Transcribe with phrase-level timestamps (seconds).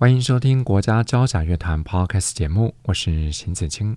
[0.00, 3.94] 欢迎收听国家交响乐团 Podcast 节目，我是邢子清。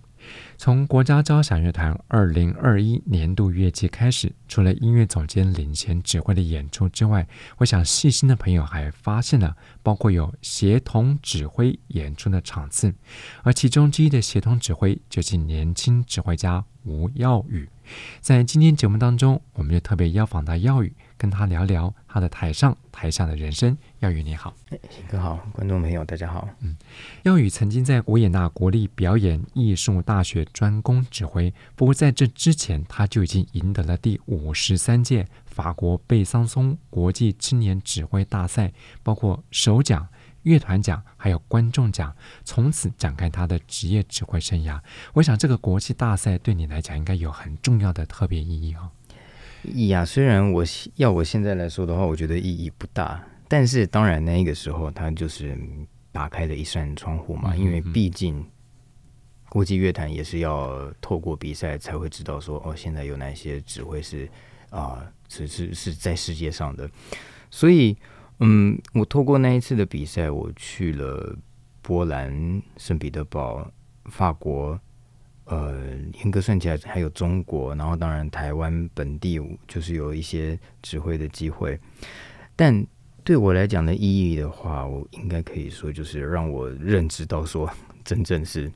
[0.58, 7.26] 从国家交响乐团二零二一年度乐季开始，除了音乐总监领衔指挥的演出之外，
[7.60, 12.94] 我想细心的朋友还发现了，包括有协同指挥演出的场次，
[13.44, 17.70] 而其中之一的协同指挥就是年轻指挥家吴耀宇。
[18.20, 20.94] 在今天节目当中，我们就特别邀访到耀宇，
[21.24, 23.78] 跟他聊聊他的台上台下的人生。
[24.00, 24.54] 耀宇你好，
[24.90, 26.50] 邢哥好，观众朋友大家好。
[26.60, 26.76] 嗯，
[27.22, 40.06] 耀宇曾经在维也纳国立表演艺术大学专攻指挥，不过在这之前，他就已经赢得了第五十三届法国贝桑松国际青年指挥大赛，包括首奖、
[40.42, 44.78] 乐团奖还有观众奖，从此展开他的职业指挥生涯。
[45.14, 48.92] 我想这个国际大赛对你来讲应该有很重要的特别意义哦。
[49.64, 50.64] 意义啊，虽然我
[50.96, 53.24] 要我现在来说的话，我觉得意义不大。
[53.48, 55.58] 但是当然，那个时候他就是
[56.12, 58.44] 打开了一扇窗户嘛，因为毕竟
[59.50, 64.28] 国际乐坛也是要透过比赛才会知道说哦，现在有哪些指挥是
[64.70, 66.90] 啊，是是是在世界上的。
[67.52, 67.96] 所以，
[68.40, 71.38] 嗯，我透过那一次的比赛，我去了
[71.84, 73.72] 波兰、圣彼得堡、
[74.06, 74.80] 法国，
[75.46, 81.80] 呃，严格算起来还有中国，然后当然台湾本地就是有一些指挥的机会，
[82.56, 82.86] 但。
[83.26, 87.70] 对我来讲的意义的话，我应该可以说就是让我认知到说，
[88.04, 88.70] 真正是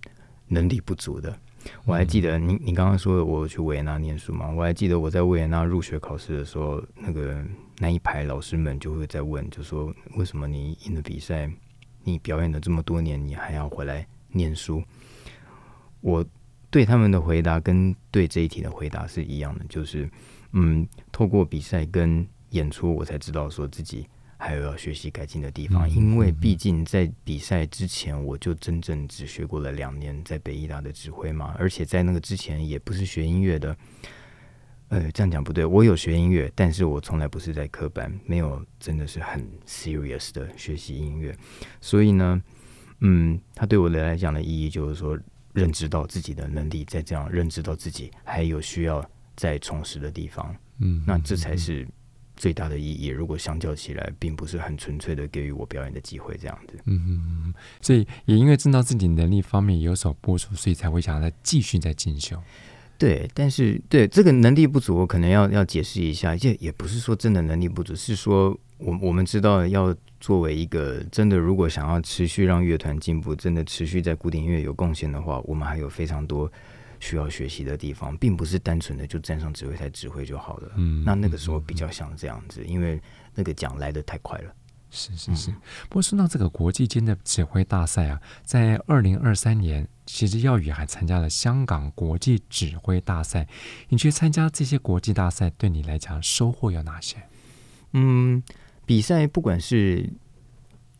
[0.47, 1.37] 能力不足的。
[1.83, 4.49] 我还记得你，你刚刚说我去维也纳念书嘛？
[4.49, 7.43] 我还记得我在维也纳入学考试的时候，那个
[7.77, 11.51] 那一排老师们就会在问，就说为什么你赢了比赛，
[12.05, 14.81] 你表演了这么多年，你还要回来念书？
[15.99, 16.25] 我
[16.77, 20.07] 对他们的回答跟对这一题的回答是一样的，就是
[20.51, 24.07] 嗯，透过比赛跟演出，我才知道说自己。
[24.39, 33.75] 还有要学习改进的地方，因为毕竟在比赛之前，我就真正只学过了两年在北艺大的指挥嘛，而且在那个之前也不是学音乐的。
[34.89, 41.35] 呃，这样讲不对，我有学音乐，但是我从来不是在科班，没有真的是很 serious 的学习音乐。
[41.81, 42.39] 所以呢，
[42.99, 45.17] 嗯，他对我来讲的意义就是说，
[45.61, 49.03] 认知到自己的能力，再这样认知到自己还有需要
[49.35, 50.55] 再充实的地方。
[50.79, 51.87] 嗯，那这才是。
[52.39, 56.77] 最大的意义，如果相较起来，并不是很纯粹的给予我表演的机会这样子。
[56.85, 62.39] 嗯嗯嗯，所以也因为知道自己能力方面有所不足，所以才会想要再继续再进修。
[62.95, 76.51] 对，但是对这个能力不足，我可能要要解释一下，这也不是说真的能力不足，是说我我们知道要作为一个真的，如果想要持续让乐团进步，真的持续在古典音乐有贡献的话，我们还有非常多。
[76.99, 80.71] 需要学习的地方，并不是单纯的就站上指挥台指挥就好了。
[80.77, 82.99] 嗯，那那个时候比较像这样子，嗯、因为
[83.35, 84.51] 那个奖来的太快了。
[84.89, 85.51] 是是是。
[85.51, 93.47] 嗯、不过说到这个国际间的指挥大赛啊，在二零二三年，其实耀宇还参加了香港国际指挥大赛。
[93.89, 97.17] 你去参加这些国际大赛，对你来讲收获有哪些？
[97.93, 98.41] 嗯，
[98.87, 100.11] 比赛不管是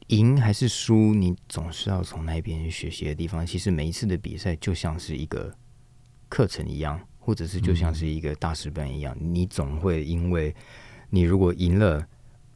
[0.10, 3.44] 赢还是输，你总是要从那边学习的地方。
[3.44, 5.52] 其实每一次的比赛就像是一个。
[6.30, 10.54] 课程一样，或者是就像是一个大师班一样，你总会因为
[11.10, 12.06] 你如果赢了，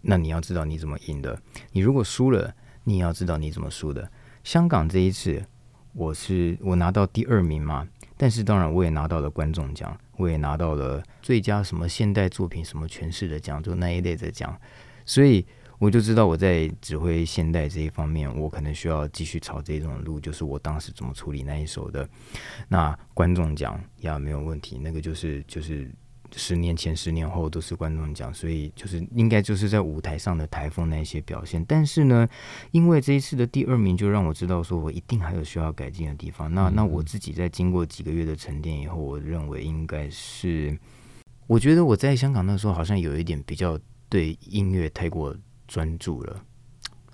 [0.01, 1.33] 那你要知道你怎么赢的；
[1.71, 2.53] 你如果输了，
[2.83, 4.11] 你也要知道你怎么输的。
[4.43, 5.41] 香港这一次，
[5.93, 7.87] 我是我拿到第二名嘛，
[8.17, 14.59] 但是当然我也拿到了观众奖，我也拿到了最佳什么现代作品什么诠释的奖，就那一类的奖，
[15.11, 15.45] 所以。
[15.81, 22.07] 我就知道我在指挥现代这一方面，我可能需要继续朝这种路，就是我当时怎么处理那一首的。
[22.67, 25.89] 那观众奖呀，没有问题，那个就是就是
[26.35, 31.65] 十年前、十年后都是观众奖，所以就是应该就是在舞台上的台风那一些表现。
[31.67, 32.29] 但是呢，
[32.69, 36.53] 因为这一次的第二名，就让我知道说我一定还有需要改进的地方。
[36.53, 40.77] 那那我自己在经过几个月的沉淀以后，我认为应该是，
[41.47, 43.79] 我觉得我在香港那时候好像有一点比较
[44.11, 45.35] 对音乐太过。
[45.67, 46.45] 专注了，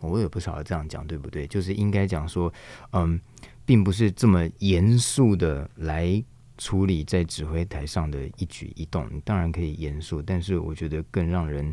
[0.01, 1.45] 我也不晓得这样讲对不对？
[1.45, 2.51] 就是应该讲说，
[2.93, 3.21] 嗯，
[3.67, 6.23] 并不是这么严肃的来
[6.57, 9.07] 处理在指挥台上的一举一动。
[9.11, 11.71] 你当然可以严肃，但是我觉得更让人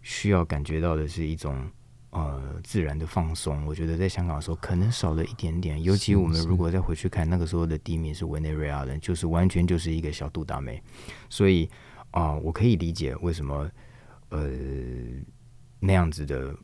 [0.00, 1.68] 需要感觉到的是一种
[2.10, 3.66] 呃自然的放松。
[3.66, 10.80] 我觉得在香港的时候可能少了一点点，尤其我们如果再回去看那个时候的第一名是委内瑞拉人，就是完全就是一个小杜达梅，
[11.28, 11.68] 所以
[12.12, 13.68] 啊、呃，我可以理解为什么
[14.30, 14.50] 呃
[15.78, 16.54] 那样子的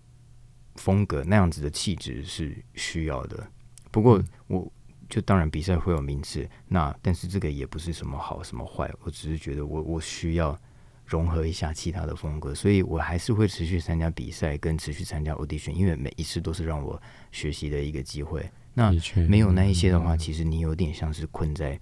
[0.77, 3.47] 风格、那样子的气质是需要的。
[3.91, 4.73] 不过我。
[5.09, 10.59] 就当然比赛会有名次，那但是这个也不是什么好什么坏，我只是觉得我我需要
[11.05, 18.51] 融合一下其他的风格，所以我还是会持续参加比赛跟持续参加 audition，因为每一次都是让我学习的一个机会。
[18.75, 18.93] 那
[19.29, 21.79] 没有那一些的话，其实你有点像是困在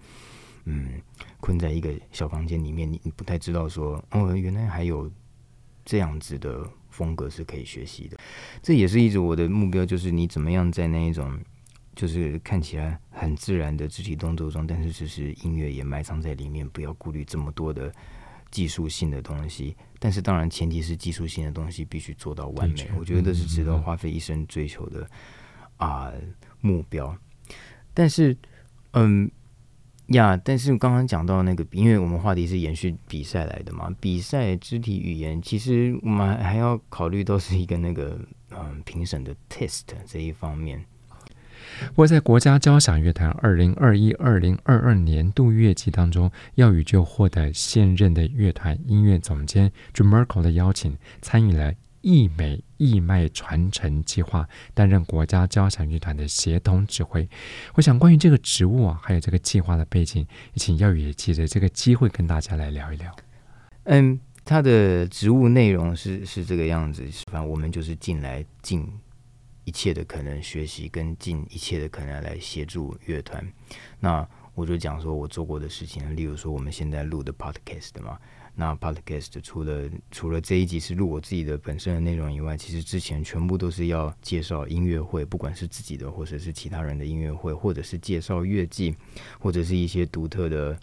[0.66, 1.00] 嗯
[1.40, 5.10] 困在一个小房间里面，你你不太知道说哦原来还有
[5.84, 8.16] 这样子的风格是可以学习的。
[8.62, 11.38] 这也是一直我的目标，就是你怎么样在那一种。
[11.96, 17.94] 就是看起来很自然的肢体动作中，但是就是音乐也埋藏在里面，不要顾虑这么多的
[18.50, 19.76] 技术性的东西。
[20.00, 22.90] 但是当然，前提是技术性的东西必须做到完美。
[22.98, 25.08] 我觉得这是值得花费一生追求的
[25.76, 26.14] 啊、呃、
[26.60, 27.16] 目标。
[27.94, 28.36] 但是，
[28.94, 29.30] 嗯
[30.08, 38.18] 呀，但是刚刚讲到那个，因为我们话题是延续比赛来的嘛，比赛肢体语言其实我们还要考虑到是一个那个
[38.50, 40.84] 嗯评审的 test 这一方面。
[41.88, 51.72] 不过，在国家交响乐团二零二一、二零二二年度乐季当中，耀宇就获得现任的乐团音乐总监 Jun Murko 的邀请，参与了
[52.04, 57.26] 义美义脉传承计划，担任国家交响乐团的协同指挥。
[57.74, 63.16] 我想，关于这个职务啊，还有这个计划的背景，请耀宇也借着这个机会跟大家来聊一聊。
[63.84, 67.02] 嗯，他的职务内容是是这个样子，
[67.32, 68.86] 反正我们就是进来进。
[69.66, 73.42] 一切的可能学习跟尽一切的可能来协助乐团。
[73.98, 78.18] 那我就讲说我做过的事情，例如说我们现在录的 podcast 嘛。
[78.54, 88.94] 那 podcast 除了除了这一集是录我自己的本身的内容以外，其实之前全部都是要介绍音乐会，不管是自己的或者是其他人的音乐会，或者是介绍乐季，
[89.38, 90.78] 或者是一些独特的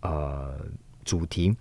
[0.00, 0.66] 呃
[1.04, 1.56] 主题。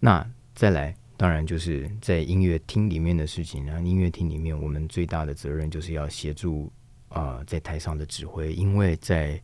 [0.00, 0.94] 那再来。
[1.14, 3.64] 当然，就是在音乐厅里面的事情。
[3.64, 6.72] 然后，音乐厅里面，我们最大的责任就是要协助
[7.10, 8.52] 啊、呃，在台上的指挥。
[8.52, 9.40] 因为在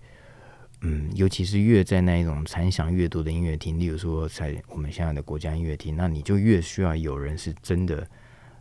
[0.81, 8.09] 嗯，尤其是越在那一种残响越多的音乐厅，例如说在我们现在的国家音乐厅，那你就越需要有人是真的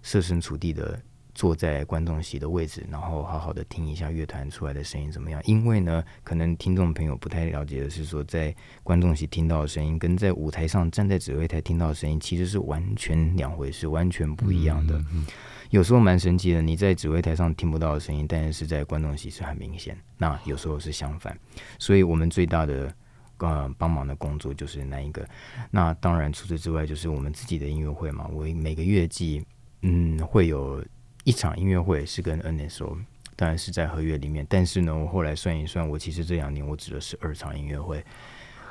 [0.02, 1.00] 设身处地的。
[1.38, 5.40] 坐在观众席的位置，然后好好的听一下乐团出来的声音怎么样？
[5.46, 14.98] 因为呢，可能听众朋友不太了解的是说，在观众席听到的声音，跟在舞台上站在指挥台听到的声音，其实是完全两回事，完全不一样的。
[15.14, 15.28] 嗯、
[15.70, 19.96] 有时候蛮神奇的，你在指挥台上听不到的声音，但是在观众席是很明显。
[20.18, 21.38] 那有时候是相反，
[21.78, 22.92] 所以我们最大的
[23.38, 25.24] 呃帮忙的工作就是那一个。
[25.70, 28.28] 那当然除此之外，就是我们自己的音乐会嘛。
[28.34, 29.46] 我每个月季
[29.84, 30.84] 嗯会有。
[31.28, 32.98] 一场音乐会是跟 NSO，
[33.36, 34.48] 当然是在合约里面。
[34.50, 38.02] 但是呢，我后来算一算，我其实这两年我指的是二场音乐会，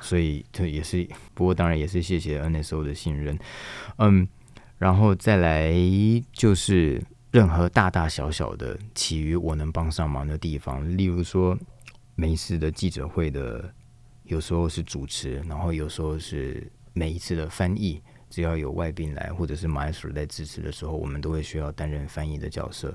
[0.00, 1.06] 所以这也是。
[1.35, 3.38] 不过当然也是谢谢 NSO 的信任。
[3.99, 4.26] 嗯，
[4.79, 5.70] 然后再来
[6.32, 6.99] 就是
[7.31, 11.55] 任何大大小小的其余我能帮上忙的地方，例如说
[12.14, 13.70] 每一次的记者会的，
[14.25, 18.00] 有时候是主持，然后有时候是每一次的翻译。
[18.37, 22.95] 只要有外宾来，或者是 maestro 在支持的时候，我们都会需要担任翻译的角色。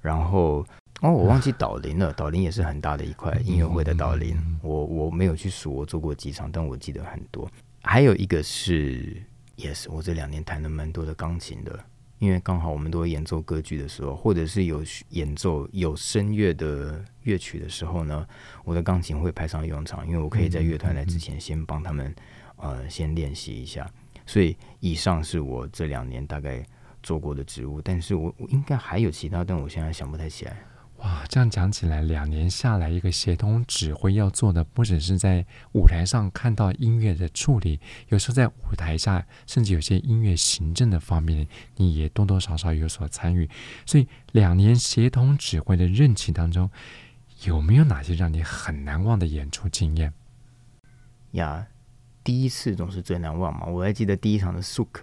[0.00, 0.64] 然后
[1.00, 4.36] 哦，我忘记导聆了，导聆也是很大的一块音乐会的导聆。
[4.62, 7.50] 我我没有去数，我做过几场，但我记得很多。
[7.82, 9.20] 还有一个是
[9.56, 11.76] ，yes，我这两年弹了蛮多的钢琴的，
[12.20, 18.24] 因为刚好我们都会演奏歌剧的时候，或者是有演奏有声乐的乐曲的时候呢，
[18.62, 22.14] 我的钢琴会派上用场，因为我可以在乐团来之前先帮他们
[22.58, 23.90] 呃先练习一下。
[24.28, 26.62] 所以以上是我这两年大概
[27.02, 30.54] 做过的职务，但是我我应该还有其他，但我现在想不太起来。
[30.98, 43.48] 哇，这样讲起来，两年下来，一个协同指挥要做的不只是在舞台上看到音乐的处理，有时候在舞台下，甚至有些音乐行政的方面，你也多多少少有所参与。
[43.86, 46.68] 所以两年协同指挥的任期当中，
[47.44, 50.12] 有没有哪些让你很难忘的演出经验？
[51.30, 51.66] 呀。
[52.28, 54.98] 第一次总是最难忘嘛，我还记得第一场的 Souk，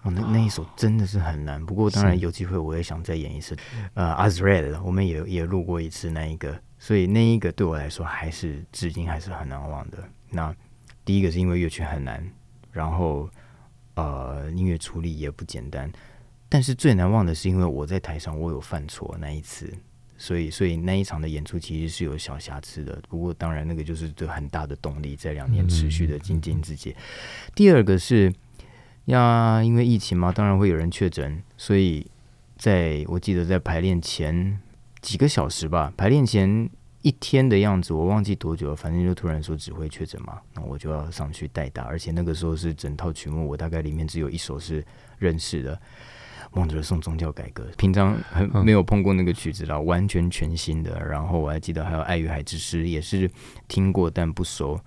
[0.00, 1.62] 哦，那那一首真的是很难。
[1.62, 3.54] 不过当然有机会我也想再演一次。
[3.92, 9.98] 呃，Azrael 我们也也录过一次那一个，所以那一个对我来说还是至今还是很难忘的。
[10.30, 10.56] 那
[11.04, 12.26] 第一个是因为乐曲很难，
[12.72, 13.28] 然后
[13.96, 15.92] 呃音乐处理也不简单，
[16.48, 19.70] 但是最难忘的是因为我在台上我有犯错那一次。
[20.20, 23.00] 所以，所以那一场的演出其实是有小瑕疵的。
[23.08, 26.94] 不过，当然那个就是这很大的动力，在两年持续的精进自己。
[27.54, 28.32] 第二个是，
[29.06, 32.04] 呀，因为疫情嘛，当然会有人确诊，所以
[32.56, 34.60] 在我记得在排练前
[35.00, 36.68] 几个小时吧，排练前
[37.02, 44.84] 一天的样子，我忘记多久了，反正就突然说指挥确诊嘛，那我就要上去代打，而且那个时候是整套曲目，我大概里面只有一首是
[45.16, 45.80] 认识的。
[46.52, 50.98] 孟德尔颂宗教改革，平常很没有碰过那个曲子了，嗯、完全全新的。
[51.06, 53.30] 然后我还记得还有《爱与海之诗》，也是
[53.68, 54.80] 听过但不熟。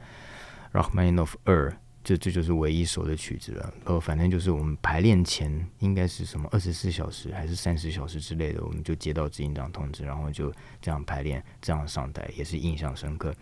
[0.73, 1.71] Rachmaninoff 二，
[2.03, 3.73] 这这就是唯一熟的曲子了。
[3.85, 10.51] 然后反正就是我们排练前应该是什么二十四小时还是三十小时之类的，我们就接到执行长通知，然后就
[10.81, 13.33] 这样排练，这样上台，也是印象深刻。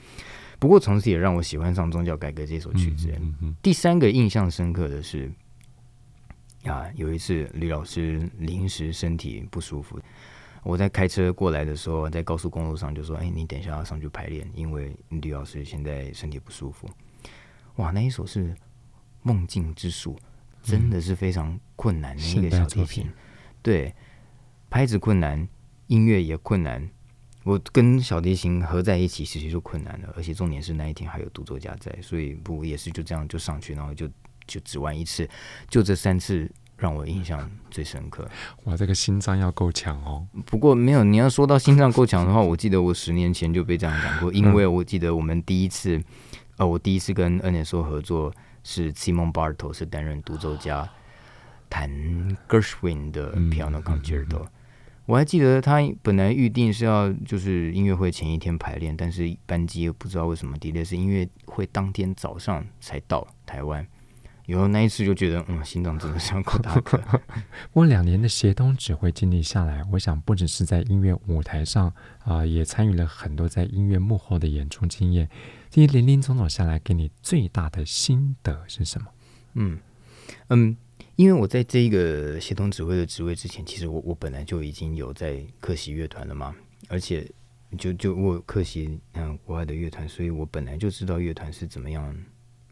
[0.58, 3.10] 不过从此也让我喜欢上宗教改革这首曲子。
[3.12, 5.32] 嗯嗯嗯、第三个印象深刻的是。
[6.66, 9.98] 啊，有一次吕老师临时身体不舒服，
[10.62, 16.90] 我在开车过来的时候，在高速公路上就说：“哎，你等一下要上去排练，因为吕老师现在身体不舒服。”
[17.78, 18.54] 哇，那一首是
[19.22, 20.16] 《梦境之树》，
[20.62, 23.14] 真的是非常困难的一个小提琴，嗯、
[23.62, 23.96] 对，
[24.70, 25.48] 拍子困难，
[25.88, 26.90] 音乐也困难。
[27.46, 34.10] 我跟小提琴合在一起，其实就困难了，而且重点是那一天还有独奏家在，所以不也是就这样就上去，然后就。
[34.50, 35.30] 就只玩一次，
[35.70, 38.28] 就这三次让我印象最深刻。
[38.66, 40.26] 哇，这个心脏要够强哦。
[40.46, 44.34] 不过没有，你要说到心脏够强的话，我记得我十年前就被这样讲过。
[44.34, 46.02] 因为我记得我们第一次，
[46.58, 50.90] 呃，我第一次跟 Ernesto 合作是 Simon Bartal 是担任独奏家，
[51.70, 51.90] 弹
[52.48, 54.48] Gershwin 的 Piano Concerto。
[55.06, 63.86] 我还记得他本来预定是要就是音乐会前一天排练，但是班机又不知道为什么 delay，是音乐会当天早上才到台湾。
[64.50, 67.00] 以后那一次就觉得，嗯，心脏真的是要够大颗。
[67.72, 71.86] 我两年的协同指挥经历下来，我想不只是在音乐舞台上
[72.24, 75.30] 啊、呃，也参与了很多在音乐幕后的演出经验。
[75.70, 79.08] 这些林林总总下来，给你最大的心得是什么？
[79.54, 79.78] 嗯
[80.48, 80.76] 嗯，
[81.16, 86.56] 因为我在这一个协同指挥的职位之前，其实我我本来就已经有在客席乐团了嘛，
[86.88, 87.30] 而且
[87.78, 92.18] 就就我客席嗯国外的乐团，所以我本来就知道乐团是怎么样。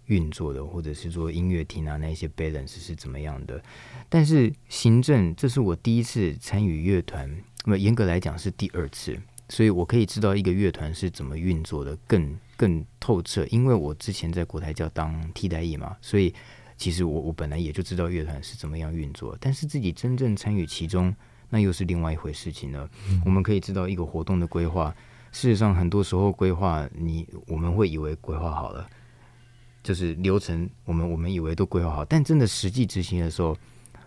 [0.08, 3.62] 运作的，或者是说音乐厅啊，那些 balance 是怎么样的？
[4.10, 7.30] 但是行政，这是我第一次参与乐团，
[7.66, 9.18] 那么严格来讲是第二次，
[9.50, 13.46] 所以我可以知道一个乐团是怎么运作的更更透彻。
[13.50, 16.34] 因为我之前在国台教当替代役嘛，所以
[16.78, 21.14] 其实我我本来也就知道乐团是怎么样运作，但是自己真正参与其中，
[21.50, 22.90] 那又是另外一回事情了。
[23.10, 24.96] 嗯、我们可以知道一个活动的规划，
[25.34, 28.88] 事实上很多时候规划你我们会以为规划好了。
[29.88, 33.56] 就是流程，我们我们以为都规划好，但真的实际执行的时候，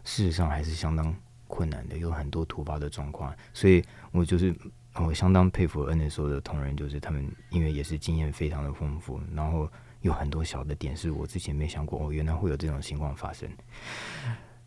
[0.04, 3.34] 事实上还是相当困难的，有很多突发的状况。
[3.54, 3.82] 所以
[4.12, 4.54] 我就是
[4.96, 9.66] 我相当佩服 NSO 的同仁，就是他们因为也是经验非常的丰富，然后
[10.02, 13.48] 有很多小的点是我之前没想过哦，原来会有这种情况发生。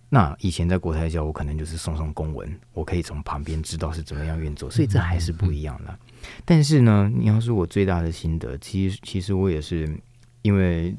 [0.09, 5.99] 那以前在国台教，我可能就是送送公文，我可以从旁边知道是怎么样运作，所以这还是不一样的。
[6.43, 9.95] 但是呢，你要说我最大的心得，其实其实我也是。
[10.43, 10.93] 因为，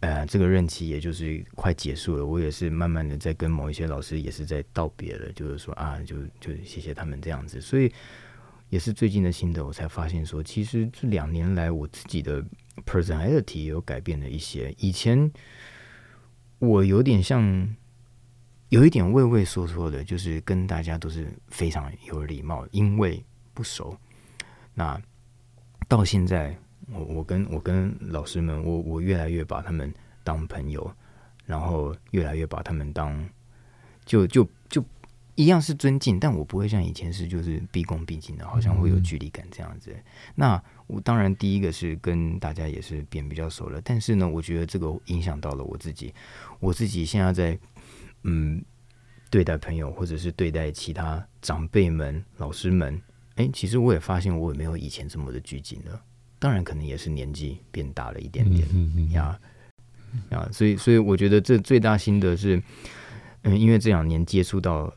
[0.00, 7.60] 呃，这个任期也就是快结束了，我也是慢慢的在跟某一些老师也是在道别了，就是说啊，就就谢谢他们这样子。
[7.60, 7.92] 所以
[8.70, 12.42] 也是最近的心得，我才发现说，其实这两年来我自己的
[12.86, 14.74] personality 有改变了一些。
[14.78, 15.30] 以前
[16.58, 17.76] 我有点像，
[18.70, 23.94] 有一点畏畏缩缩的，就是跟大家都是非常有礼貌，因为不熟。
[24.72, 24.98] 那
[25.86, 26.58] 到现在。
[26.92, 29.92] 我我跟我跟老师们，我我越来越把他们
[30.24, 30.90] 当朋友，
[31.44, 33.28] 然后越来越把他们当
[34.04, 34.84] 就就就
[35.34, 39.92] 一样是尊敬，但我不会像以前是就是毕恭毕敬的，好像会有距离感这样子。
[39.92, 40.02] 嗯、
[40.34, 46.12] 那我当然第一个是跟大家也是变比较熟了，但是呢，我觉得这个影响到了我自己，
[46.58, 47.58] 我自己现在在
[48.24, 48.64] 嗯
[49.30, 53.00] 对待朋友或者是对待其他长辈们、老师们，
[53.36, 56.02] 哎，其实我也发现我也没有以前这么的拘谨了。
[56.38, 59.38] 当然，可能也是年纪变大了一点点嗯嗯呀
[60.30, 62.62] 呀，所以所以我觉得这最大心得是，
[63.42, 64.92] 嗯，因为这两年接触到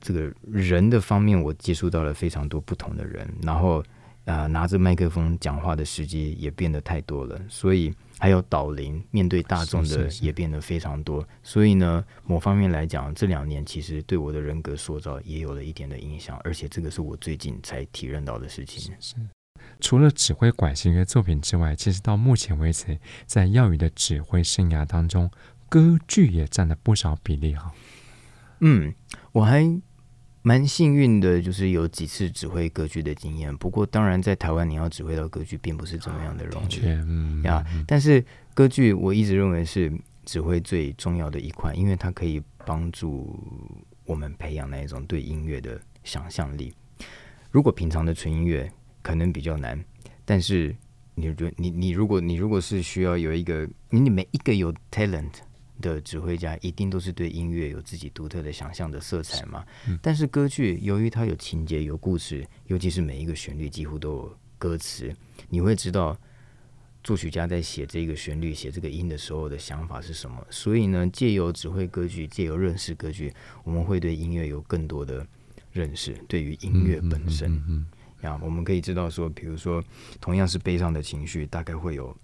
[0.00, 3.80] 这个人的方面，我接触到了非常多不同的人，然后
[4.26, 18.94] 啊、呃，拿着麦克风讲话的时机也变得太多了，所以还有导聆面对大众的也变得非常多，是是是，所以呢，某方面来讲，这两年其实对我的人格塑造也有了一点的影响，而且这个是我最近才体认到的事情。
[19.80, 25.30] 除了指挥管弦乐作品之外，其实到目前为止，在耀宇的指挥生涯当中，
[25.68, 27.72] 歌剧也占了不少比例哈。
[28.60, 28.94] 嗯，
[29.32, 29.80] 我还
[30.42, 33.54] 蛮幸运的，就是有几次指挥歌剧的经验。
[33.56, 36.80] 不过，当然在台湾，你要指挥到歌剧，并不是这么样的容易。
[36.84, 39.92] 嗯呀，但是歌剧，我一直认为是
[40.24, 43.38] 指挥最重要的一块，因为它可以帮助
[44.04, 46.72] 我们培养那一种对音乐的想象力。
[47.50, 48.70] 如果平常的纯音乐
[49.04, 49.78] 可能比较难，
[50.24, 50.74] 但是
[51.14, 55.30] 你觉你你如果你如果是需要有一个你每一个有 talent
[55.82, 59.62] 的指挥家，一定都是对音乐有自己独特的想象的色彩嘛。
[59.86, 65.14] 嗯、但是歌剧由于它有情节有故事，尤其是每一个旋律几乎都有歌词，
[65.50, 66.18] 你会知道
[67.02, 70.42] 作曲家在写这个旋律、写这个音的时候的想法是什么。
[70.48, 73.34] 所以呢，借由指挥歌剧，借由认识歌剧，
[73.64, 75.26] 我们会对音乐有更多的。
[75.74, 77.86] 认识对于音乐本身，呀、嗯，嗯
[78.32, 79.82] 嗯、我们可以知道说，比如说，
[80.20, 82.16] 同样是悲伤的情绪，大概会有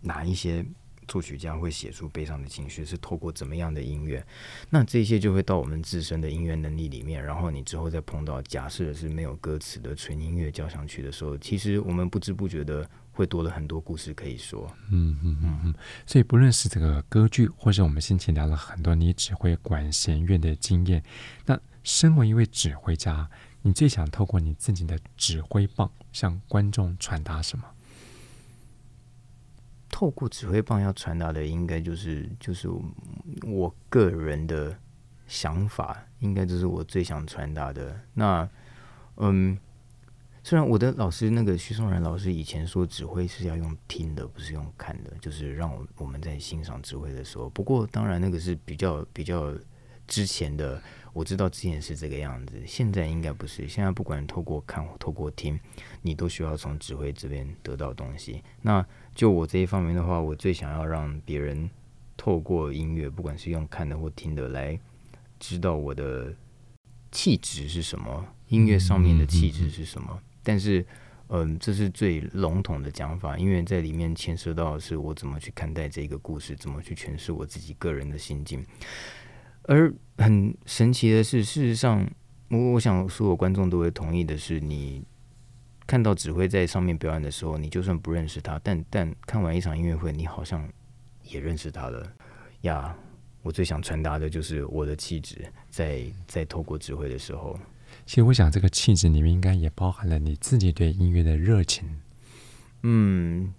[0.00, 0.64] 哪一些
[1.06, 4.24] 作曲家会写出悲伤的情绪，是透过怎么样的音乐？
[4.68, 7.22] 那这些就会到我们自身的音乐能力里面。
[7.22, 14.70] 然后你之后再碰到假设是没有歌词的纯音乐交响曲的时候，其实我们不知不觉的会多了很多故事可以说。
[14.90, 15.74] 嗯嗯嗯嗯。
[16.06, 21.02] 所以不论是这个歌剧，或是我们先前聊了很多你指挥管弦乐的经验，
[21.46, 21.58] 那。
[21.84, 23.30] 身为一位指挥家，
[23.68, 27.66] 你最想透过你自己的指挥棒向观众传达什么？
[29.90, 32.66] 透过指挥棒要传达的，应该就是就是
[33.42, 34.74] 我个人的
[35.26, 38.00] 想法，应该就是我最想传达的。
[38.14, 38.48] 那
[39.16, 39.58] 嗯，
[40.42, 47.50] 虽然我的老师那个徐松然老师以前说指挥是要用听的，不是用看的，就是让我我们在欣赏指挥的时候。
[47.50, 49.54] 不过当然那个是比较比较
[50.06, 50.82] 之前的。
[51.12, 53.66] 我知道之前是这个样子，现在应该不是。
[53.66, 55.58] 现在不管透过看透过听，
[56.02, 58.42] 你都需要从指挥这边得到东西。
[58.62, 58.84] 那
[59.14, 61.68] 就我这一方面的话，我最想要让别人
[62.16, 64.78] 透过音乐，不管是用看的或听的，来
[65.40, 66.34] 知道我的
[67.10, 70.08] 气质是什么，音乐上面的气质是什么。
[70.12, 70.80] 嗯嗯嗯、但是，
[71.28, 78.64] 嗯、呃，这是最笼统的讲法，因为在里面牵涉到的是我怎么去看待这个故事，怎么去诠释我自己个人的心境。
[79.68, 82.08] 而很神奇的是，事实上，
[82.48, 85.04] 我我想所有观众都会同意的是，你
[85.86, 90.66] 看到指挥在上面表演的时候，你就算不认识他，但但看完一场音乐会，你好像
[91.22, 92.10] 也认识他了
[92.62, 92.96] 呀。
[93.42, 97.58] 我最想传达的就是我的气质，在在透过指挥的时候，
[98.06, 102.00] 其实我想这个气质里面应该也包含了你自己对音乐的热情，
[102.84, 103.52] 嗯。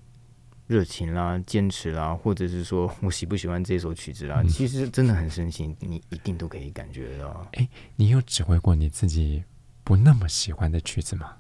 [0.70, 7.50] 热情啦，坚持啦，或者是说 我喜不喜欢这首曲子啦，嗯、其实真的很深情，你一定都可以感觉到。
[7.54, 9.44] 哎，你有指挥过你自己
[9.84, 11.36] 不那么喜欢的曲子吗？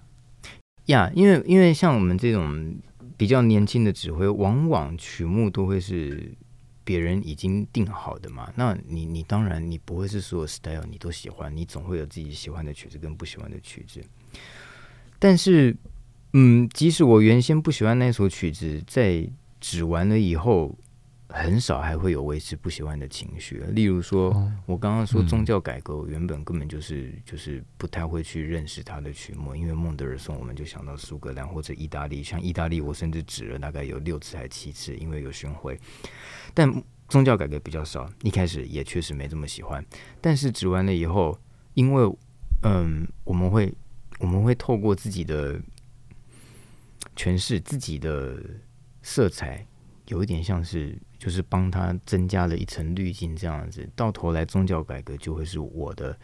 [0.87, 2.75] 呀，因为因为像我们这种
[3.17, 6.33] 比较年轻的指挥，往往曲目都会是
[6.83, 8.51] 别人已经定好的嘛。
[8.55, 14.03] 那你你当然你不会是所有 style 你都喜欢，你总会有自己喜欢的曲子跟不喜欢的曲子，
[15.19, 15.77] 但是。
[16.33, 19.27] 嗯，即使我原先不喜欢那首曲子，在
[19.59, 20.77] 指完了以后，
[21.27, 23.57] 很少还会有维持不喜欢的情绪。
[23.71, 32.21] 例如说，哦、我刚刚说宗教改革，我原本根本就是、嗯、就是不太会去认识他的曲目，因为孟德尔颂，我们就想到苏格兰或者意大利。
[32.21, 35.79] 像意大利，我甚至指了大概有六次还七次，因为有巡回。
[36.53, 36.71] 但
[37.07, 39.83] 宗教改革比较少，一开始也确实没这么喜欢。
[40.21, 41.35] 但是指完了以后，
[41.73, 42.03] 因为
[42.61, 43.73] 嗯，我们会
[44.19, 45.59] 我们会透过自己的。
[47.19, 48.41] 诠释自己的
[49.01, 49.67] 色彩，
[50.07, 56.17] 有一点像是就是帮他增加了一层滤镜，这样子到头来宗教改革就会是我的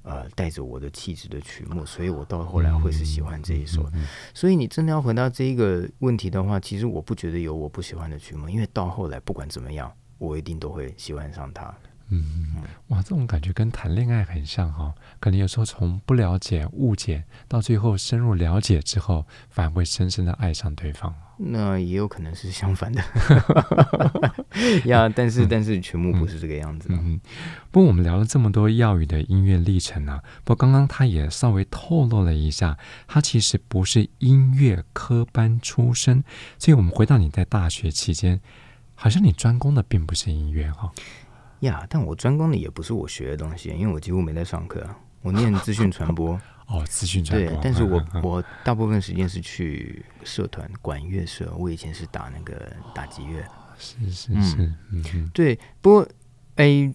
[0.00, 3.82] 呃带着我的气质的曲目，所以我到后来会是喜欢这一首。
[3.82, 11.76] 嗯嗯嗯、所以你真的要回答这一个问题的话，其实我不觉得有我不喜欢的曲目，因为到后来不管怎么样，我一定都会喜欢上它。
[12.10, 12.56] 嗯，
[12.88, 14.94] 哇，这种感觉跟谈恋爱很像哈、哦。
[15.20, 21.14] 可能有时候从不了解、误解，到最后深入了解之后，反而会深深的爱上对方。
[21.42, 23.00] 那也有可能是相反的
[24.84, 25.08] 呀。
[25.08, 26.88] 但是，但是，全部不是这个样子。
[26.90, 27.20] 嗯，嗯，
[27.70, 36.22] 不过我们聊了这么多耀宇的音乐历程啊，不过刚刚他也稍微透露了一下，他其实不是音乐科班出身。
[36.58, 38.40] 所以我们回到你在大学期间，
[38.94, 40.92] 好像你专攻的并不是音乐哈。
[41.60, 44.86] 呀，但我专攻的也不是我学的东西，因为我几乎没在上课。
[45.22, 47.50] 我念资讯传播 哦，资讯传播。
[47.50, 51.54] 对，但是我我大部分时间是去社团管乐社。
[51.58, 53.42] 我以前是打那个打击乐，
[53.78, 54.56] 是是是，
[54.90, 55.58] 嗯，嗯对。
[55.80, 56.08] 不过，
[56.56, 56.92] 哎。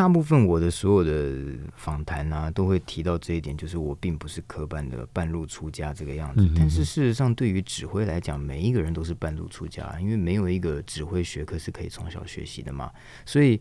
[0.00, 1.44] 大部分我的所有的
[1.76, 6.50] 访谈啊，都会提到这一点，就是我并不是科班的半路出家这个样子。
[6.56, 12.90] 但是事实上，对于指挥来讲，每一个人都是半路出家，因为没有一个指挥学科是可以从小学习的嘛。
[13.26, 13.60] 所以，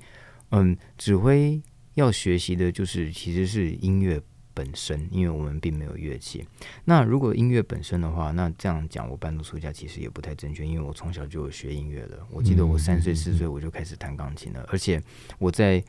[0.52, 1.62] 嗯，指挥
[1.96, 4.18] 要学习的就是其实是音乐
[4.54, 6.48] 本身，因为我们并没有乐器。
[6.86, 12.26] 那如果音乐本身的话，那这样讲我半路出家其实也不太正确，因为我从小就有学音乐了。
[12.32, 15.04] 我记得我三岁四岁我就开始弹钢琴了，而且
[15.38, 15.84] 我在。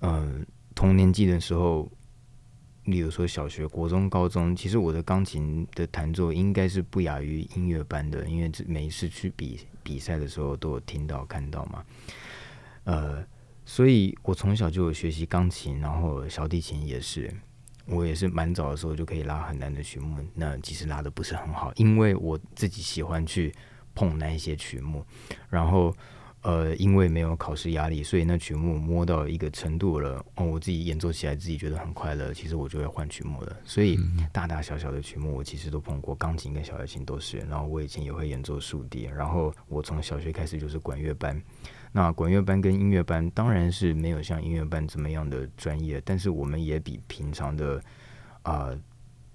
[0.00, 0.40] 呃，
[0.74, 1.90] 同年纪的时候，
[2.84, 11.84] 例如说小学、国中、高中，其实我的钢琴的弹奏应该是不亚于音乐班的，因为每一次去比比赛的时候都有听到看到嘛。
[12.84, 13.24] 呃，
[13.64, 17.32] 所以我从小就有学习钢琴，然后小提琴也是。
[17.90, 23.50] 我也是蛮早的时候就可以拉很难的曲目，那其实拉的不是很好，因为我自己喜欢去
[23.94, 25.02] 碰那一些曲目，
[25.48, 25.96] 然后
[26.42, 33.56] 呃，因为没有考试压力，所以那曲目摸到一个程度了，哦，我自己演奏起来自己觉得很快乐，其实我就会换曲目了。
[33.64, 33.98] 所以
[34.32, 37.38] 大大小小的曲目我其实都碰过，钢琴跟小提琴都是。
[37.38, 41.42] 然后我以前也会演奏竖笛，然后我从小学开始就是管乐班。
[41.90, 47.82] 那管乐班跟音乐班当然是没有像音乐班这么样的专业，但是我们也比平常的
[48.42, 48.70] 啊、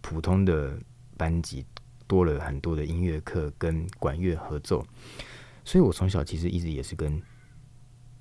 [0.02, 0.80] 普通的
[1.18, 1.66] 班级
[2.08, 4.86] 多了很多的音乐课跟管乐合奏，
[5.66, 7.22] 所以我从小其实一直也是跟。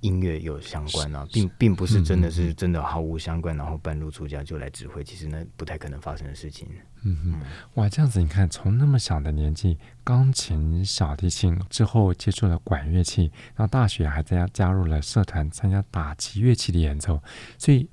[0.02, 6.66] 音乐有相关啊，并并不是真的是真的毫无相关，然后半路出家就来指挥，其实那不太可能发生的事情。
[7.04, 7.40] 嗯哼，
[7.74, 17.22] 哇，这样子你看，从那么小的年纪，钢琴、小提琴之后接触了管乐器，然后大学还在加入了社团，参加打击乐器的演奏，
[17.56, 17.88] 所以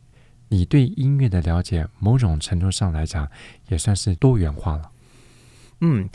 [0.47, 3.29] 你对音乐的了解，某种程度上来讲，
[3.67, 4.91] 也算是多元化了。
[5.81, 6.09] 嗯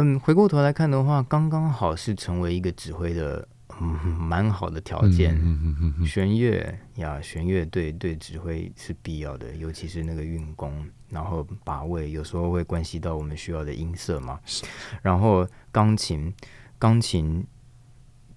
[0.00, 3.46] 嗯，回过头来看的话，刚刚好是成为一个指挥的。
[3.80, 5.38] 嗯，蛮好的条件。
[6.04, 14.40] 弦乐呀，弦乐对对指挥是必要的，尤其是那个运功，然后把位，有时候会关系到我们需要的音色嘛。
[15.00, 16.34] 然后钢琴，
[16.78, 17.46] 钢琴。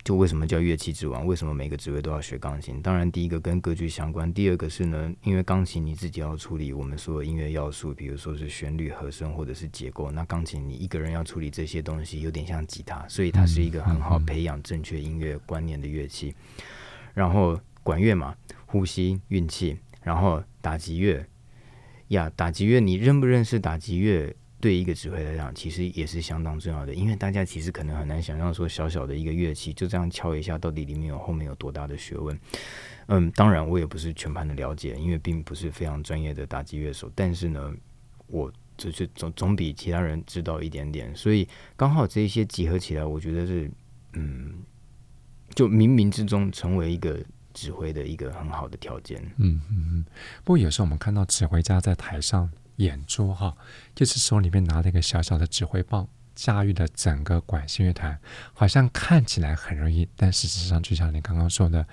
[0.04, 1.26] 就为什么叫乐器之王？
[1.26, 2.82] 为什么每个职位都要学钢琴？
[2.82, 10.10] 当然，第一个跟歌剧相关，第二个是呢，因为钢琴你自己要处理我们所有音乐要素，比如说是旋律、和声或者是结构。
[10.10, 16.34] 那钢琴你一个人要处理这些东西，有点像吉他，所以它是一个很好培养正确音乐观念的乐器。
[17.14, 18.36] 然后管乐嘛，
[18.66, 21.24] 呼吸、运气，然后打击乐
[22.08, 24.36] 呀，打击乐你认不认识打击乐？
[24.62, 32.40] 对一个指挥来讲，其实也是相当重要的，因为大家其实可能很难想象说，小小的一个乐器就这样敲一下，到底里面有后面有多大的学问。
[33.08, 37.74] 嗯，当然我也不是全盘的了解，因为并不是非常专业的打击乐手，但是呢，
[38.28, 41.46] 我就是总总比其他人知道一点点，所以
[41.76, 43.70] 刚好这一些集合起来，我觉得是
[44.14, 44.54] 嗯，
[45.56, 47.20] 就冥冥之中成为一个
[47.54, 49.22] 指挥的一个很好的条件。
[49.38, 50.06] 嗯嗯嗯。
[50.44, 52.50] 不过有时候我们看到指挥家在台上。
[52.82, 53.56] 演出哈，
[53.96, 58.20] 就是手里面拿了一个小小的指挥棒，驾驭了整个管弦乐团，
[58.54, 61.88] 好像看起来很容易，但事实上就像你刚刚说的，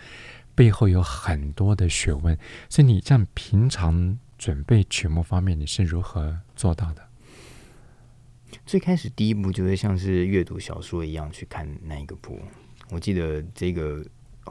[0.55, 2.37] 背后有很多的学问。
[2.71, 7.07] 所以你像平常准备曲目方面，你是如何做到的？
[8.65, 12.41] 最开始第一步就会像是阅读小说一样去看那一个谱。
[12.91, 14.03] 我记得这个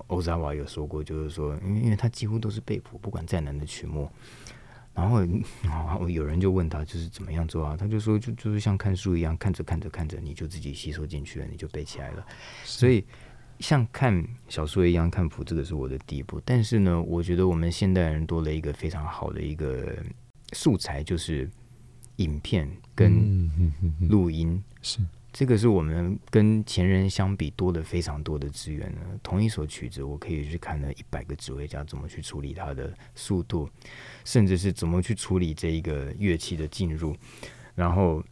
[0.06, 4.12] 欧扎瓦有说过，就是说，因为因为他几乎都是背谱，不管再难的曲目。
[4.98, 5.22] 然后，
[5.62, 7.78] 然后有人就问他，就是怎么样做啊？
[7.78, 12.26] 他就说，就就是像看书一样，看着看着看着，你就自己吸收进去了，你就背起来了。
[12.64, 13.06] 所以，
[13.60, 16.42] 像看小说一样看谱，这个是我的第一步。
[16.44, 19.96] 但是呢，我觉得我们现代人多了一个非常好的一个
[20.54, 21.48] 素材，就是
[22.16, 23.48] 影片跟
[24.10, 24.54] 录音。
[24.54, 25.00] 嗯、是。
[25.38, 29.02] 这个是我们跟前人相比多了非常多的资源呢。
[29.22, 33.70] 同一首曲子，我可以去看了一百个指挥家怎么去处理它的速度，
[34.26, 37.16] 甚至是怎么去处理这一个乐器的进入，
[37.76, 38.24] 然后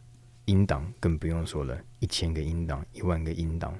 [0.46, 3.72] 音档更不用说了，一千个音档，一万个音档。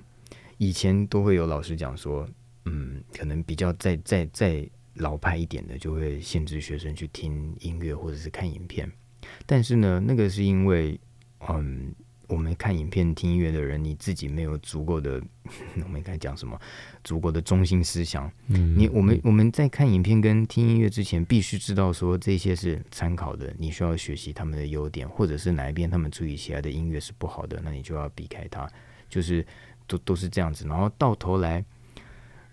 [0.59, 2.29] 以前都会有老师讲说，
[2.67, 8.89] 嗯，可能比较再再再老派一点的，就会限制学生去听音乐或者是看影片。
[9.45, 11.01] 但是呢，那个是因为，
[11.49, 11.93] 嗯。
[12.29, 15.23] 我们看影片、听音乐的人，你自己没有足够的，
[15.85, 16.61] 我们该讲什么？
[17.05, 18.31] 足够的中心思想。
[18.49, 28.69] 嗯，你我们我们在看影片跟听音乐之前，必须知道说这些是参考的，你需要学习他们的优点，或者是哪一边他们注意起来的音乐是不好的，那你就要避开它。
[29.09, 29.47] 就是
[29.87, 31.65] 都都是这样子，然后到头来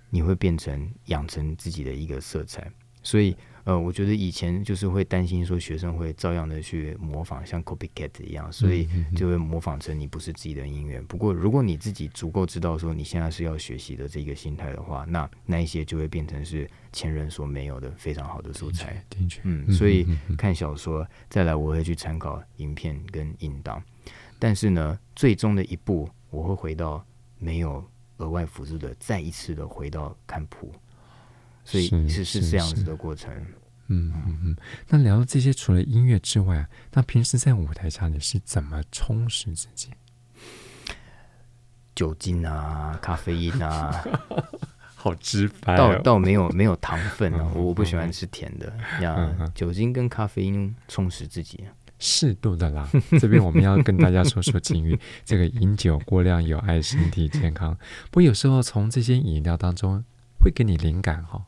[0.09, 3.35] 你会变成养成自己的一个色彩，所以。
[3.65, 10.99] 呃，我觉得以前就是会担心说学生会照样的去模仿，像 copycat 一样，所以就会模仿成你不是自己的音乐。
[11.03, 19.01] 不过，如果你自己足够知道说你现在是要学习的这个心态的话，那那一些就会变成是前人所没有的非常好的素材。
[19.43, 20.05] 嗯，所以
[20.37, 23.81] 看小说，再来我会去参考影片跟音档，
[24.39, 27.05] 但是呢，最终的一步我会回到
[27.39, 27.81] 没有
[28.17, 30.73] 额外辅助的，再一次的回到看谱。
[31.65, 33.33] 所以是是这样子的过程，
[33.87, 34.57] 嗯嗯嗯。
[34.89, 39.89] 那聊到这些，除了音乐之外，那平时在舞台上你是怎么充实自己？
[41.95, 44.03] 酒精啊，咖啡因啊，
[44.95, 51.63] 好直白、哦，倒 倒没有没有糖分啊，我我不喜欢吃甜的呀，酒精跟咖啡因充实自己，
[51.99, 52.89] 适度的啦。
[53.19, 57.77] 这边我们要跟大家说说禁欲，这个饮酒过量有害身体健康。
[58.09, 60.03] 不过有时候从这些饮料当中
[60.39, 61.45] 会给你灵感哈、哦。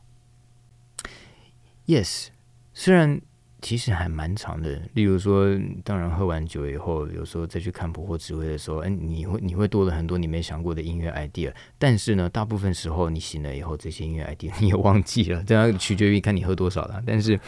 [1.86, 2.26] Yes，
[2.72, 3.20] 虽然。
[3.62, 5.48] 其实还蛮长的，例如说，
[5.82, 11.52] 当然喝完酒以后，有时候再去看谱或指挥的时候，哎，你会你会多了很多你没想过的音乐 idea。
[11.78, 17.02] 但是呢，大部分时候你醒了以后，这些音乐 idea 你也忘记了，这样取决于看你喝多少了。
[17.04, 17.40] 但是，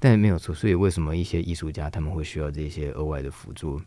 [0.00, 0.54] 但是没有错。
[0.54, 3.80] 所以为什么一些艺术家他们会需要这些额外的辅助？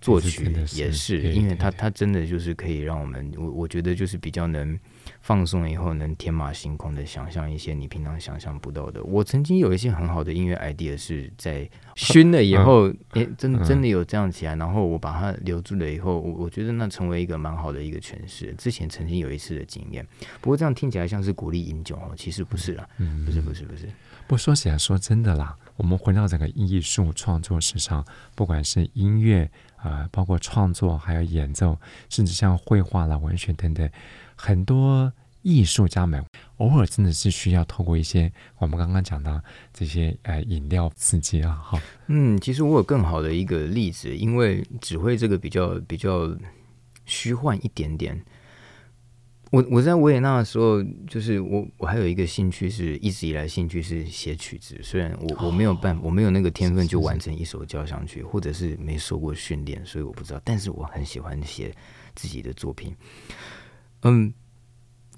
[0.00, 4.78] 作曲也是，因为他他真的就是可以让我们，我我觉得就是比较能
[5.26, 9.02] 放松了以后，能天马行空的想象一些你平常想象不到的。
[9.02, 18.54] 我曾经有一些很好的音乐 idea 是在熏了以后，诶，真真的有这样起来，然后我把它留住了以后，我我觉得那成为一个蛮好的一个诠释。
[18.56, 20.06] 之前曾经有一次的经验，
[20.40, 23.86] 不过这样听起来像是鼓励饮酒哦，其实不是啦，嗯不是不是不是。
[24.28, 28.04] 不过说起来说真的啦，我们回到整个艺术创作史上，
[28.36, 29.50] 不管是音乐。
[29.82, 33.88] 呃，包括创作，还有演奏，甚至像绘画啦、文学等等，
[34.34, 35.12] 很多
[35.42, 36.24] 艺术家们
[36.56, 39.40] 偶尔真的是需要透过一些我们刚刚讲到
[39.72, 41.54] 这些呃饮料刺激啊。
[41.54, 46.36] 哈，嗯，其实我有更好的一个例子，因为指挥这个比较比较
[47.04, 48.20] 虚幻一点点。
[49.56, 60.40] 我我在维也纳的时候，就是我我还有一个兴趣是一直以来兴趣是写曲子，虽然我我没有办法，我没有那个天分就完成一首交响曲，或者是没受过训练，所以我不知道。
[60.44, 61.74] 但是我很喜欢写
[62.14, 62.94] 自己的作品。
[64.02, 64.30] 嗯，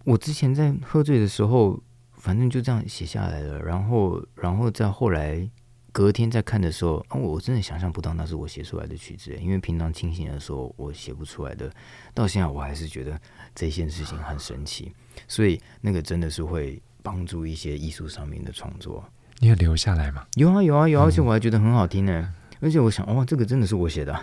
[0.04, 5.50] 我之前在喝醉的时候，反正就这样写下来了，然后然后再后来。
[5.98, 11.68] 隔天在看的时候，啊，我真的想象不到那是我写出来的曲子，因为平常清醒的时候我写不出来的。
[12.14, 13.20] 到现在我还是觉得
[13.52, 14.92] 这件事情很神奇，
[15.26, 19.04] 所以那个真的是会帮助一些艺术上面的创作。
[19.40, 20.24] 你有留下来吗？
[20.36, 22.32] 有啊有啊有啊，而且我还觉得很好听呢。
[22.60, 24.14] 而且我想，哦，这个真的是我写的。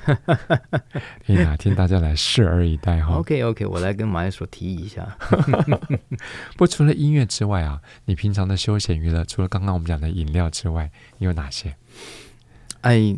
[1.26, 3.15] 听哪天大家来拭而以待哈。
[3.19, 5.17] OK OK，我来跟马来所提议一下。
[6.58, 11.76] 不，除了音乐之外啊，你平常的休闲娱乐，除了刚刚我们讲的饮料之外，你有哪些？
[12.82, 13.15] 哎，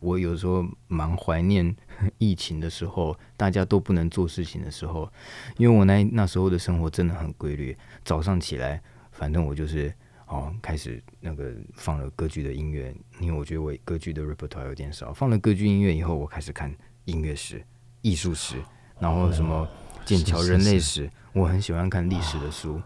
[0.00, 1.74] 我有时候蛮怀念
[2.18, 5.10] 疫情的时候，大家都不能做事情的时候，
[5.56, 9.92] 因为我那那时候的生活真的很规律，早上起来，反正我就是。
[10.26, 15.12] 哦，开始那个放了歌剧的音乐，因为我觉得我歌剧的 repertoire 有点少。
[15.12, 17.64] 放了歌剧音乐以后，我开始看音乐史、
[18.02, 18.56] 艺术史，
[18.98, 19.68] 然后什么
[20.04, 22.80] 剑桥人类史，我很喜欢看历史的书，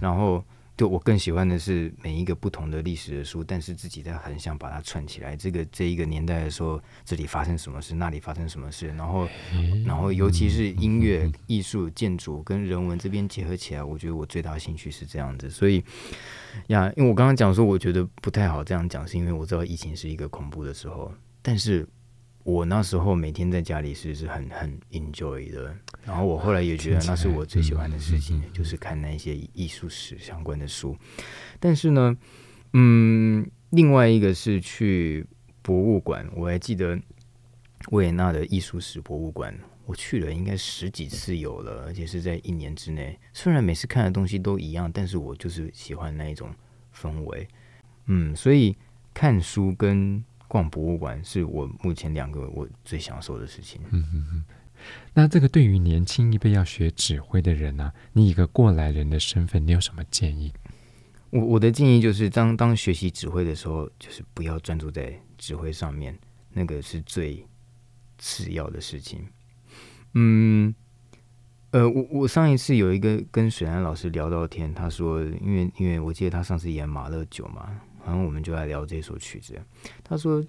[0.00, 0.44] 然后。
[0.78, 5.36] 就我更喜欢的是每一个不同的历史的书，但是自己在很想把它串起来。
[5.36, 9.28] 这个这一个年代的时候，这里发生什么事，那里发生什么事，然后，
[9.84, 15.50] 然后尤其是音乐、艺术、建筑跟人文这边结合起来，我觉得我最大的兴趣是这样子。
[15.50, 15.82] 所以
[16.68, 21.12] 呀，因为我刚刚讲说，我觉得不太好这样讲，是因为我知道疫情是一个恐怖的时候，
[21.42, 21.84] 但是。
[22.48, 30.96] 我那时候每天在家里是是很很 enjoy 的，然后我后来也觉得 那是我最喜欢的事情，就是看那些艺术史相关的书。
[31.60, 32.16] 但是呢，
[32.72, 35.26] 嗯，另外一个是去
[35.60, 36.98] 博物馆，我还记得
[37.90, 43.18] 维也纳的艺术史博物馆，我去了应该十几次有了，而且是在一年之内。
[43.34, 46.48] 虽然每次看的东西都一样，但是我就是喜欢那一种
[46.96, 47.46] 氛围。
[48.06, 48.74] 嗯，所以
[49.12, 53.80] 看书跟逛博物馆是我目前两个我最享受的事情。
[53.90, 54.44] 嗯嗯嗯。
[55.12, 60.52] 那这个对于年轻一辈要学指挥的人呢、啊，你以一个过来人的身份，你有什么建议？
[61.30, 66.16] 我我的建议就是当，当当学习指挥的时候，就是不要专注在指挥上面，
[66.52, 67.44] 那个是最
[68.18, 69.26] 次要的事情。
[70.14, 70.74] 嗯，
[71.72, 77.78] 呃，我我上一次有一个跟水兰老师聊到天，他说，因为因为我记得他上次演马勒九嘛。
[78.04, 79.60] 然后我们就来聊这首曲子。
[80.02, 80.42] 他说，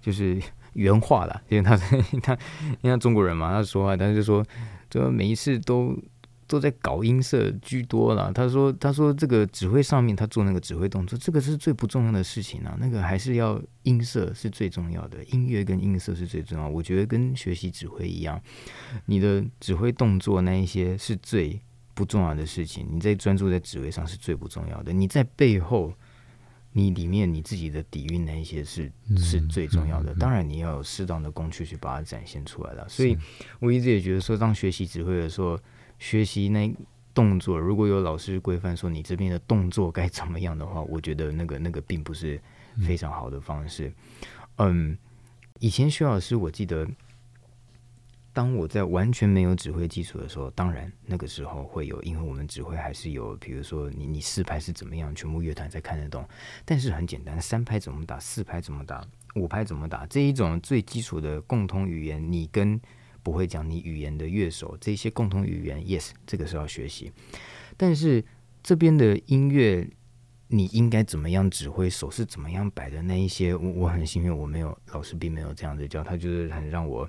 [0.00, 0.40] 就是
[0.74, 1.76] 原话了，因为他
[2.22, 2.38] 他
[2.82, 4.44] 因为中国人嘛，他说话，他就说，
[4.90, 5.96] 这每一次都
[6.46, 8.32] 都在搞音色居多了。
[8.32, 16.68] 他说，他说这个指挥上面他做那个指挥动作，这个是最不重要的事情啊，那个还是要音色是最重要的，音乐跟音色是最重要。
[16.68, 18.40] 我觉得跟学习指挥一样，
[19.06, 21.60] 你的指挥动作那一些是最
[21.94, 25.94] 不重要的事情，你在专注在指挥上是最不重要的，你在背后。
[26.76, 32.84] 你里面你自己的底蕴那一些是是最重要的，当然你要有适当的工具去把它展现出来了。
[32.88, 33.16] 所以
[33.60, 35.56] 我一直也觉得说，当学习指挥的时候，
[36.00, 36.74] 学习那
[37.14, 42.40] 动作，如果有老师规范说你这边的动作该怎么样的话，我觉得那个 那个并不是
[42.84, 43.92] 非常好的方式。
[44.56, 44.98] 嗯，
[45.60, 46.84] 以前徐老师我记得，
[48.34, 56.28] 当我在完全没有指挥基础的时候，当然那个时候会有，因为我们指挥还是有，比如说你你四拍是怎么样，全部乐团才看得懂。
[56.64, 59.02] 但是很简单，三拍怎么打，四拍怎么打，
[59.36, 62.78] 五拍怎么打，这一种最基础的共同语言，你跟
[63.22, 67.12] 不会讲你语言的乐手这些共同语言，yes，这个是要学习。
[67.76, 68.22] 但是
[68.62, 69.88] 这边的音乐。
[70.48, 77.08] 你应该怎么样指挥，手是怎么样摆的那一些，我我很幸运，我没有老师并没有这样子教，他就是很让我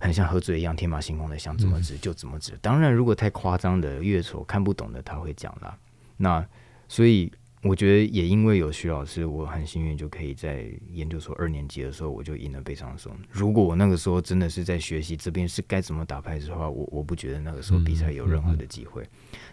[0.00, 2.58] 很像喝醉一样，天马行空的想怎么指就怎么指。
[2.60, 5.78] 当然，如果太夸张的乐手看不懂的，他会讲啦。
[6.16, 6.44] 那
[6.88, 7.30] 所以
[7.62, 13.14] 我觉得也因为有徐老师，我很幸运就可以在研究所二年级的时候我就赢了悲伤松。
[13.30, 19.06] 如果我那个时候真的是在学习这边是该怎么打拍子的话，我我不觉得那个时候比赛有任何的机会。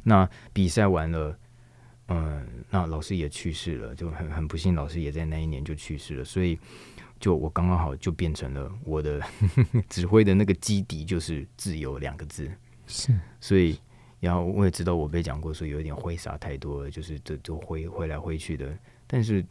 [0.03, 1.38] 那比赛完了。
[2.10, 6.57] 嗯，那老师也去世了，就很很不幸，老师也在那一年就去世了，所以
[7.19, 9.21] 就我刚刚好就变成了我的
[9.89, 12.51] 指挥的那个基底就是自由两个字，
[12.88, 13.80] 是，所以
[14.19, 19.45] 然后我也知道我被讲过说有一点挥洒太多了，就是这都挥挥来挥去的，但是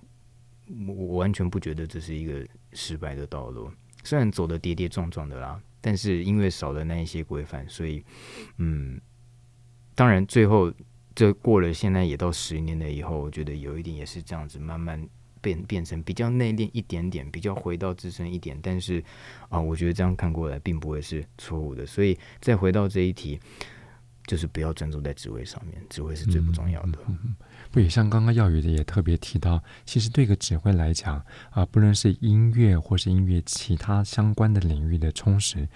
[0.86, 3.70] 我我完全不觉得这是一个失败的道路，
[4.04, 8.04] 虽然走的跌跌撞撞的啦，但是因为少了那一些规范，所以
[8.58, 9.00] 嗯，
[9.94, 10.72] 当然最后。
[11.18, 15.02] 这过了，现在也到十年了以后，我觉得有一点也是这样子，慢慢
[15.46, 18.58] 变变成比较内敛一点点，比较回到自身一点。
[18.60, 19.00] 但是
[19.48, 21.86] 啊，我觉得这样看过来并不会是错误的。
[21.86, 23.38] 所以再回到这一题，
[24.26, 26.98] 就是不要专注在指挥上面，指挥是最不重要的。
[27.06, 27.36] 嗯嗯、
[27.70, 35.68] 不也像刚刚耀宇的也特别提到，其实对一个指挥来讲啊，不论是音乐或是音乐其他相关的领域的充实，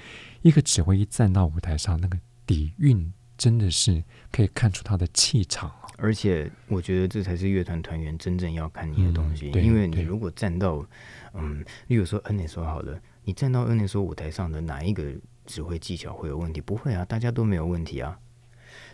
[0.42, 3.12] 一个指挥一站到舞台上，那个底蕴。
[3.40, 9.50] 真的是可以看出他的气场，而且我觉得这才是乐团团员真正要看你的东西。
[9.54, 10.86] 嗯、因为你如果站到，
[11.32, 15.10] 嗯，例如说恩内说好了，你站到恩内说舞台上的哪一个
[15.46, 16.60] 指挥技巧会有问题？
[16.60, 18.18] 不会啊，大家都没有问题啊。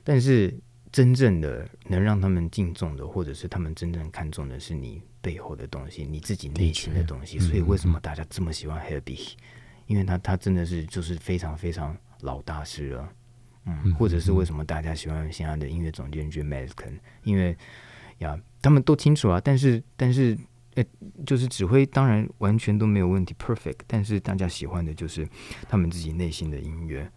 [0.05, 0.57] 但是
[0.93, 7.41] 真正的能让他们敬重的，或者是他们真正看重的是你背后的东西，你自己内心的东西。
[7.41, 9.33] 所以为什么大家这么喜欢 Herbie？
[9.89, 13.13] 因为他他真的是就是非常非常老大师了。
[13.67, 17.57] 嗯，或者是为什么大家喜欢现在的音乐总监 Jim Maskin，因为
[18.19, 19.41] 呀，他们都清楚啊。
[19.43, 20.39] 但是，但是，
[20.77, 20.85] 呃，
[21.27, 23.81] 就是指挥当然完全都没有问题，perfect。
[23.87, 25.29] 但是大家喜欢的就是
[25.69, 27.11] 他们自己内心的音乐。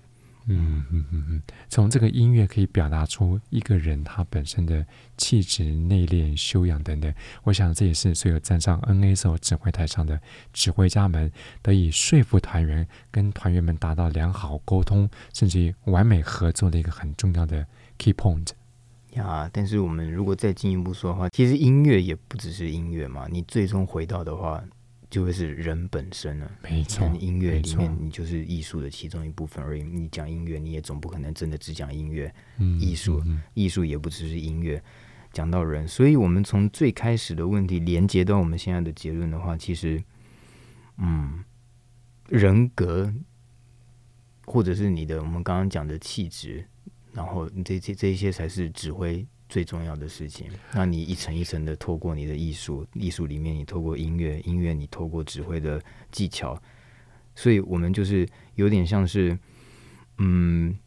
[0.48, 4.84] 嗯嗯嗯嗯，从这个音乐可以表达出一个人他本身的
[5.16, 7.14] 气质、内敛、修养等等。
[7.44, 10.20] 我想这也是所有站上 NSO 指挥台上的
[10.52, 17.66] 指挥家们得以说服团员，跟团员们达到良好沟通，甚至于完美合作的一个很重要的
[17.98, 18.48] key point。
[19.12, 23.28] 呀，但是我们如果再进一步说的话，其实音乐也不只是音乐嘛。
[23.30, 24.64] 你最终回到的话。
[25.10, 27.10] 就会是人本身了，没错。
[27.20, 29.82] 音乐里面，你就是艺术的其中一部分而已。
[29.84, 32.32] 你讲音乐，你也总不可能真的只讲音乐。
[32.60, 34.82] 嗯，艺术，嗯、艺术也不只是音乐。
[35.34, 40.04] 讲到人，所以我们从最开始的问题连接到我们现在的结论的话，其实，
[40.98, 41.44] 嗯，
[42.28, 43.14] 人格，
[44.46, 46.66] 或者是你的我们刚刚讲的气质，
[47.14, 49.26] 然后这这这一些才是指挥。
[49.50, 55.82] 最重要的事情，那你一层一层的透过你的艺术，艺术里面你透过音乐，音乐你透过指挥的
[56.12, 56.62] 技巧，
[57.34, 59.38] 所以我们就是有点像是，
[60.20, 60.78] 嗯，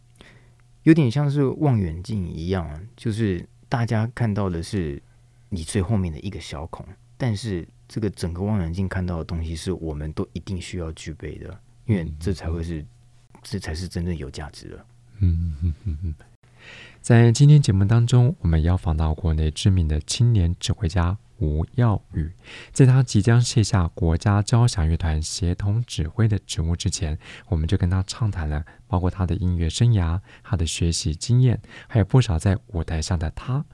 [0.84, 5.02] 有点像是望远镜一样，就是大家看到的是
[5.48, 6.86] 你最后面的一个小孔，
[7.18, 12.86] 但是这个整个望远镜看到的东西是我们都一定需要具备的，因为这才会是，
[13.42, 14.86] 这才是真正有价值的。
[15.18, 16.14] 嗯嗯嗯嗯。
[17.00, 22.30] 在今天节目当中，我们要访到国内知名的青年指挥家吴耀宇。
[22.72, 33.64] 在他即将卸下国家交响乐团协同指挥的职务之前，我们就跟他畅谈了，包括他的音乐生涯、他的学习经验，还有不少在舞台上的他。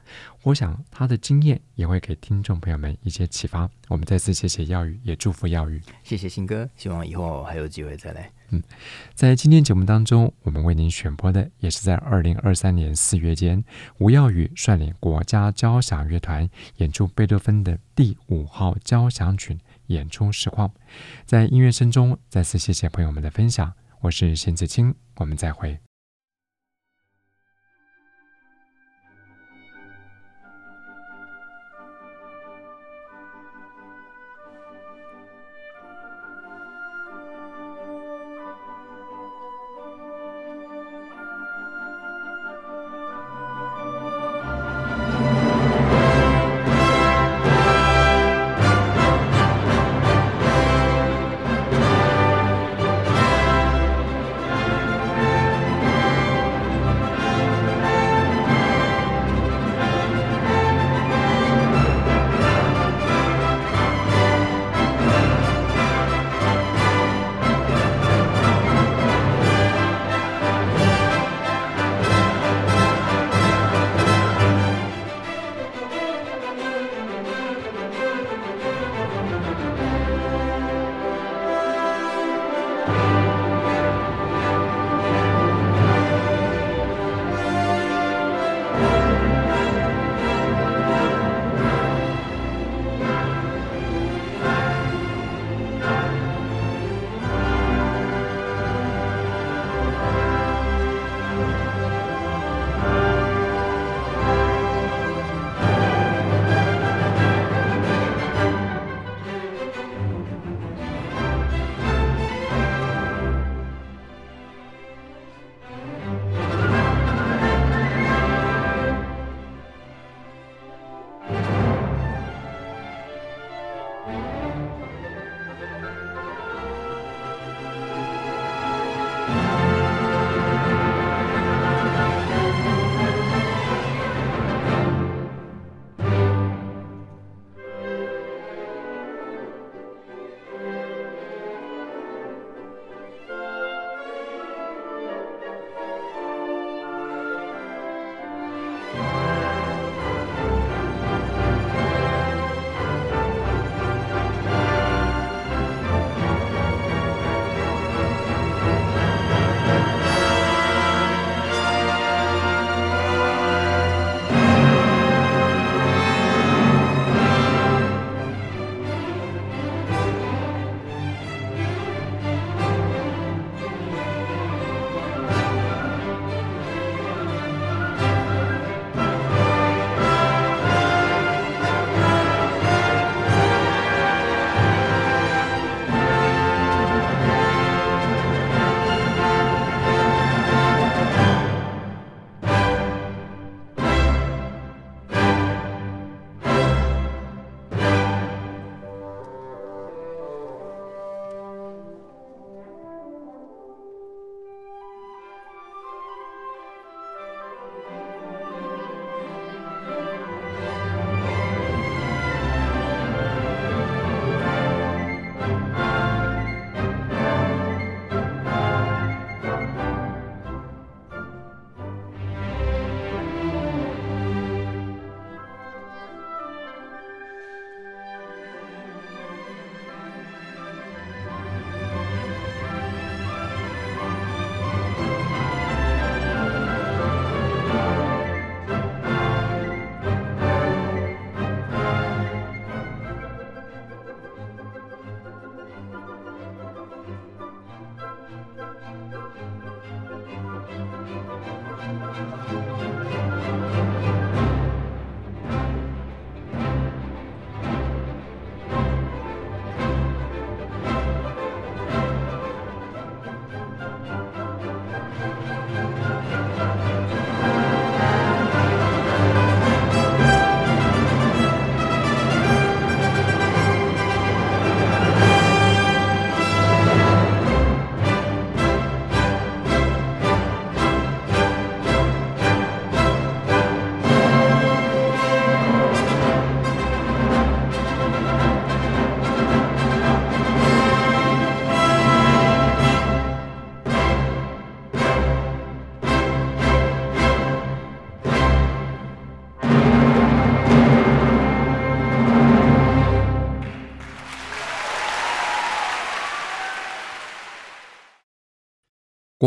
[0.43, 3.69] 我想他的经验也会给听众朋友们一些启发。
[3.89, 5.81] 我们再次谢谢耀宇，也祝福耀宇。
[6.05, 8.31] 谢谢新哥，希望以后还有机会再来。
[8.51, 8.63] 嗯，
[9.15, 13.63] 在今天节目当中，我们为您选播的也是在二零二三年四月间，
[13.99, 19.59] 吴耀宇率领国家交响乐团演出贝多芬的第五号交响曲
[19.89, 20.73] 演出实况。
[21.27, 23.71] 在音乐声中，再次谢谢朋友们的分享。
[24.01, 25.79] 我是邢子清，我们再会。